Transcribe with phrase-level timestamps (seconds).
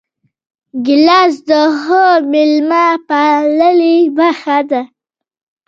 [0.85, 4.81] ګیلاس د ښه میلمه پالنې برخه ده.